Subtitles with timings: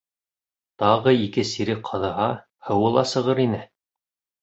[0.83, 2.33] Тағы ике сирек ҡаҙыһа,
[2.71, 3.65] һыуы ла сығыр ине.